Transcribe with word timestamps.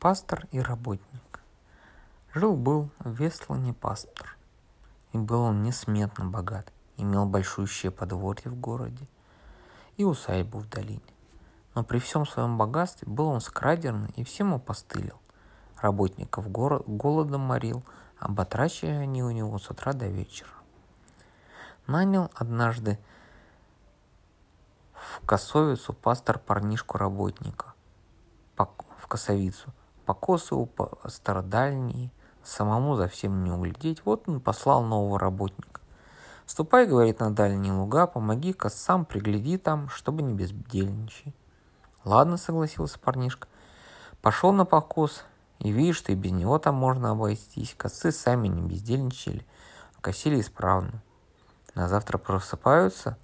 Пастор 0.00 0.46
и 0.52 0.60
работник. 0.60 1.40
Жил-был 2.32 2.88
в 3.00 3.20
Вестлане 3.20 3.74
пастор. 3.74 4.36
И 5.12 5.18
был 5.18 5.40
он 5.40 5.64
несметно 5.64 6.24
богат. 6.24 6.72
Имел 6.98 7.26
большущее 7.26 7.90
подворье 7.90 8.48
в 8.48 8.54
городе 8.54 9.08
и 9.96 10.04
усадьбу 10.04 10.60
в 10.60 10.68
долине. 10.68 11.00
Но 11.74 11.82
при 11.82 11.98
всем 11.98 12.26
своем 12.26 12.56
богатстве 12.56 13.08
был 13.10 13.26
он 13.26 13.40
скрадерный 13.40 14.10
и 14.14 14.22
всем 14.22 14.54
опостылил. 14.54 15.18
Работников 15.80 16.48
город, 16.48 16.84
голодом 16.86 17.40
морил, 17.40 17.82
а 18.20 18.28
батрачили 18.28 18.90
они 18.90 19.24
у 19.24 19.32
него 19.32 19.58
с 19.58 19.68
утра 19.68 19.94
до 19.94 20.06
вечера. 20.06 20.52
Нанял 21.88 22.30
однажды 22.36 23.00
в 24.92 25.26
косовицу 25.26 25.92
пастор 25.92 26.38
парнишку 26.38 26.98
работника, 26.98 27.74
в 28.56 29.08
косовицу, 29.08 29.72
покосы 30.08 30.54
у 30.54 30.66
стародальние, 31.04 32.10
самому 32.42 32.96
за 32.96 33.08
всем 33.08 33.44
не 33.44 33.50
углядеть. 33.50 34.06
Вот 34.06 34.26
он 34.26 34.40
послал 34.40 34.82
нового 34.82 35.18
работника. 35.18 35.82
Ступай, 36.46 36.86
говорит, 36.86 37.20
на 37.20 37.30
дальние 37.30 37.74
луга, 37.74 38.06
помоги-ка 38.06 38.70
сам 38.70 39.04
пригляди 39.04 39.58
там, 39.58 39.90
чтобы 39.90 40.22
не 40.22 40.32
бездельничай. 40.32 41.34
Ладно, 42.06 42.38
согласился 42.38 42.98
парнишка. 42.98 43.48
Пошел 44.22 44.50
на 44.52 44.64
покос, 44.64 45.26
и 45.58 45.70
видишь, 45.70 45.98
что 45.98 46.12
и 46.12 46.14
без 46.14 46.32
него 46.32 46.58
там 46.58 46.76
можно 46.76 47.10
обойтись. 47.10 47.74
Косы 47.76 48.10
сами 48.10 48.48
не 48.48 48.62
бездельничали, 48.62 49.46
а 49.98 50.00
косили 50.00 50.40
исправно. 50.40 51.02
На 51.74 51.86
завтра 51.86 52.16
просыпаются, 52.16 53.18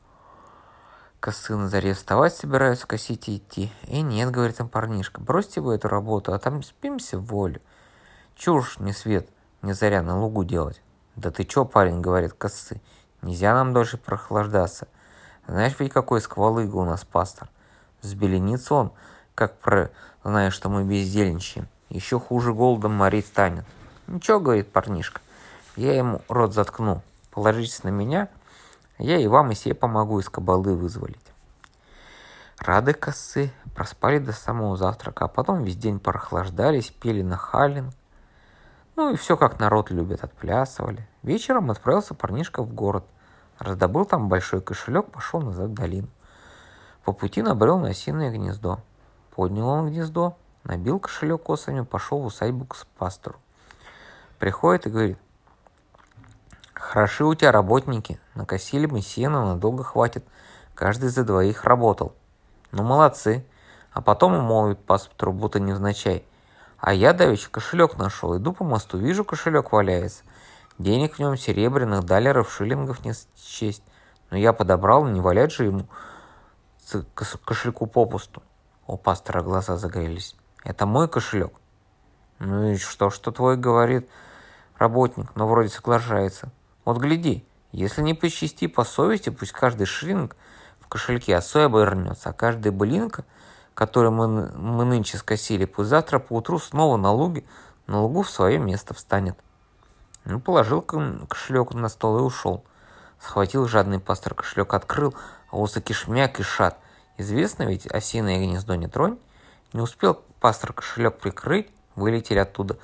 косы 1.24 1.56
на 1.56 1.68
заре 1.68 1.94
вставать 1.94 2.36
собираются, 2.36 2.86
косить 2.86 3.30
и 3.30 3.38
идти. 3.38 3.72
И 3.86 4.02
нет, 4.02 4.30
говорит 4.30 4.60
им 4.60 4.68
парнишка, 4.68 5.22
бросьте 5.22 5.62
вы 5.62 5.76
эту 5.76 5.88
работу, 5.88 6.34
а 6.34 6.38
там 6.38 6.62
спимся 6.62 7.18
в 7.18 7.24
волю. 7.24 7.62
Чушь, 8.36 8.78
не 8.78 8.92
свет, 8.92 9.26
не 9.62 9.72
заря 9.72 10.02
на 10.02 10.20
лугу 10.20 10.44
делать. 10.44 10.82
Да 11.16 11.30
ты 11.30 11.44
чё, 11.44 11.64
парень, 11.64 12.02
говорит 12.02 12.34
косы, 12.34 12.82
нельзя 13.22 13.54
нам 13.54 13.72
дольше 13.72 13.96
прохлаждаться. 13.96 14.86
Знаешь 15.46 15.74
ведь 15.78 15.94
какой 15.94 16.20
сквалыга 16.20 16.76
у 16.76 16.84
нас 16.84 17.06
пастор. 17.06 17.48
Взбеленится 18.02 18.74
он, 18.74 18.92
как 19.34 19.58
про, 19.58 19.90
знаешь, 20.24 20.52
что 20.52 20.68
мы 20.68 20.84
бездельничаем. 20.84 21.68
Еще 21.88 22.20
хуже 22.20 22.52
голодом 22.52 22.92
морить 22.92 23.28
станет. 23.28 23.64
Ничего, 24.08 24.40
говорит 24.40 24.70
парнишка, 24.70 25.22
я 25.76 25.96
ему 25.96 26.20
рот 26.28 26.52
заткну. 26.52 27.00
Положитесь 27.30 27.82
на 27.82 27.88
меня, 27.88 28.28
я 28.98 29.18
и 29.18 29.26
вам 29.26 29.50
и 29.50 29.54
себе 29.54 29.74
помогу 29.74 30.20
из 30.20 30.28
кабалы 30.28 30.76
вызволить. 30.76 31.34
Рады 32.58 32.94
косы 32.94 33.52
проспали 33.74 34.18
до 34.18 34.32
самого 34.32 34.76
завтрака, 34.76 35.24
а 35.24 35.28
потом 35.28 35.62
весь 35.62 35.76
день 35.76 35.98
прохлаждались, 35.98 36.90
пели 36.90 37.22
на 37.22 37.36
халин. 37.36 37.92
Ну 38.96 39.12
и 39.12 39.16
все 39.16 39.36
как 39.36 39.58
народ 39.58 39.90
любит, 39.90 40.22
отплясывали. 40.22 41.06
Вечером 41.22 41.70
отправился 41.70 42.14
парнишка 42.14 42.62
в 42.62 42.72
город. 42.72 43.04
Раздобыл 43.58 44.04
там 44.04 44.28
большой 44.28 44.60
кошелек, 44.60 45.10
пошел 45.10 45.40
назад 45.40 45.70
в 45.70 45.74
долину. 45.74 46.08
По 47.04 47.12
пути 47.12 47.42
набрел 47.42 47.78
на 47.78 47.88
осиное 47.88 48.30
гнездо. 48.30 48.78
Поднял 49.34 49.68
он 49.68 49.90
гнездо, 49.90 50.36
набил 50.62 51.00
кошелек 51.00 51.42
косами, 51.42 51.82
пошел 51.82 52.20
в 52.20 52.26
усадьбу 52.26 52.66
к 52.66 52.76
пастору. 52.96 53.36
Приходит 54.38 54.86
и 54.86 54.90
говорит, 54.90 55.18
Хороши 56.94 57.24
у 57.24 57.34
тебя 57.34 57.50
работники. 57.50 58.20
Накосили 58.36 58.86
мы 58.86 59.00
сено, 59.00 59.44
надолго 59.44 59.82
хватит. 59.82 60.24
Каждый 60.76 61.08
за 61.08 61.24
двоих 61.24 61.64
работал. 61.64 62.14
Ну, 62.70 62.84
молодцы. 62.84 63.44
А 63.90 64.00
потом 64.00 64.34
умолвит 64.34 64.78
паспорт 64.78 65.34
будто 65.34 65.58
невзначай. 65.58 66.24
А 66.78 66.94
я 66.94 67.12
давеча 67.12 67.50
кошелек 67.50 67.96
нашел. 67.96 68.36
Иду 68.36 68.52
по 68.52 68.62
мосту, 68.62 68.96
вижу, 68.96 69.24
кошелек 69.24 69.72
валяется. 69.72 70.22
Денег 70.78 71.16
в 71.16 71.18
нем 71.18 71.36
серебряных, 71.36 72.04
далеров, 72.04 72.52
шиллингов 72.52 73.04
не 73.04 73.12
счесть. 73.36 73.82
Но 74.30 74.36
я 74.36 74.52
подобрал, 74.52 75.04
не 75.04 75.20
валять 75.20 75.50
же 75.50 75.64
ему 75.64 75.88
кошельку 77.44 77.88
попусту. 77.88 78.40
У 78.86 78.96
пастора 78.96 79.42
глаза 79.42 79.76
загорелись. 79.78 80.36
Это 80.62 80.86
мой 80.86 81.08
кошелек. 81.08 81.54
Ну 82.38 82.70
и 82.70 82.76
что, 82.76 83.10
что 83.10 83.32
твой 83.32 83.56
говорит 83.56 84.08
работник, 84.78 85.34
но 85.34 85.48
вроде 85.48 85.70
соглашается. 85.70 86.52
Вот 86.84 86.98
гляди, 86.98 87.44
если 87.72 88.02
не 88.02 88.14
посчасти 88.14 88.66
по 88.66 88.84
совести, 88.84 89.30
пусть 89.30 89.52
каждый 89.52 89.86
шиллинг 89.86 90.36
в 90.80 90.88
кошельке 90.88 91.36
осой 91.36 91.66
обернется, 91.66 92.30
а 92.30 92.32
каждая 92.32 92.72
былинка, 92.72 93.24
которую 93.74 94.12
мы, 94.12 94.52
мы 94.52 94.84
нынче 94.84 95.16
скосили, 95.16 95.64
пусть 95.64 95.88
завтра 95.88 96.18
поутру 96.18 96.58
снова 96.58 96.96
на 96.96 97.10
луге, 97.10 97.44
на 97.86 98.02
лугу 98.02 98.22
в 98.22 98.30
свое 98.30 98.58
место 98.58 98.94
встанет. 98.94 99.36
Ну, 100.24 100.40
положил 100.40 100.80
кошелек 100.82 101.74
на 101.74 101.88
стол 101.88 102.18
и 102.18 102.22
ушел. 102.22 102.64
Схватил 103.18 103.66
жадный 103.66 103.98
пастор 103.98 104.34
кошелек, 104.34 104.72
открыл, 104.72 105.14
а 105.50 105.58
усы 105.58 105.80
кишмя 105.80 106.28
кишат. 106.28 106.78
Известно 107.18 107.64
ведь, 107.64 107.86
осиное 107.86 108.38
гнездо 108.38 108.74
не 108.74 108.88
тронь. 108.88 109.18
Не 109.72 109.80
успел 109.80 110.22
пастор 110.40 110.72
кошелек 110.72 111.18
прикрыть, 111.18 111.70
вылетели 111.94 112.38
оттуда 112.38 112.78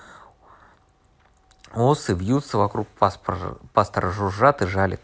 Осы 1.75 2.14
вьются 2.14 2.58
вокруг 2.58 2.88
паспора, 2.88 3.56
пастора, 3.72 4.10
жужжат 4.10 4.60
и 4.62 4.66
жалят. 4.66 5.00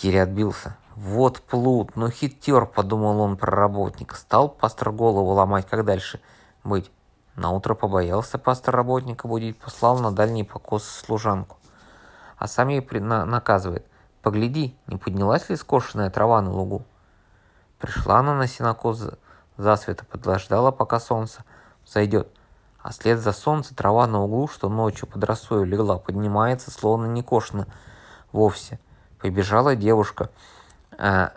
Еле 0.00 0.22
отбился. 0.22 0.76
Вот 0.96 1.40
плут, 1.40 1.94
ну 1.94 2.10
хитер, 2.10 2.66
подумал 2.66 3.20
он 3.20 3.36
про 3.36 3.52
работника. 3.54 4.16
Стал 4.16 4.48
пастор 4.48 4.90
голову 4.90 5.30
ломать, 5.30 5.68
как 5.68 5.84
дальше 5.84 6.20
быть. 6.64 6.90
На 7.36 7.50
утро 7.50 7.74
побоялся 7.74 8.36
пастор 8.36 8.74
работника 8.74 9.28
будить, 9.28 9.58
послал 9.58 9.98
на 10.00 10.10
дальний 10.10 10.42
покос 10.42 10.84
служанку. 10.84 11.56
А 12.36 12.48
сам 12.48 12.68
ей 12.68 12.84
на 13.00 13.24
наказывает. 13.24 13.86
Погляди, 14.22 14.76
не 14.88 14.96
поднялась 14.96 15.48
ли 15.50 15.56
скошенная 15.56 16.10
трава 16.10 16.42
на 16.42 16.50
лугу? 16.50 16.84
Пришла 17.78 18.18
она 18.18 18.34
на 18.34 18.48
сенокос 18.48 19.10
засвета, 19.56 20.04
подождала, 20.04 20.72
пока 20.72 20.98
солнце 20.98 21.44
зайдет– 21.84 22.28
а 22.84 22.92
след 22.92 23.18
за 23.18 23.32
солнце 23.32 23.74
трава 23.74 24.06
на 24.06 24.22
углу, 24.22 24.46
что 24.46 24.68
ночью 24.68 25.08
под 25.08 25.24
росою 25.24 25.64
легла, 25.64 25.96
поднимается, 25.96 26.70
словно 26.70 27.06
не 27.06 27.22
кошно 27.22 27.66
вовсе. 28.30 28.78
Побежала 29.18 29.74
девушка, 29.74 30.28
э, 30.98 31.30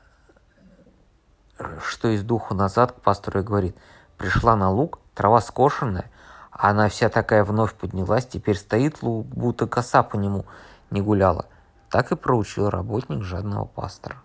что 1.81 2.09
из 2.09 2.24
духу 2.24 2.53
назад 2.53 2.91
к 2.91 2.96
пастору 2.96 3.40
и 3.40 3.44
говорит, 3.44 3.78
пришла 4.18 4.57
на 4.57 4.69
луг, 4.69 5.00
трава 5.16 5.40
скошенная, 5.40 6.12
а 6.52 6.72
она 6.72 6.90
вся 6.90 7.07
такая 7.07 7.46
вновь 7.46 7.74
поднялась, 7.75 8.28
теперь 8.28 8.57
стоит 8.57 9.02
луг, 9.02 9.25
будто 9.28 9.68
коса 9.68 10.03
по 10.03 10.18
нему 10.18 10.44
не 10.91 11.00
гуляла. 11.00 11.46
Так 11.90 12.12
и 12.12 12.18
проучил 12.18 12.69
работник 12.69 13.24
жадного 13.24 13.63
пастора. 13.63 14.18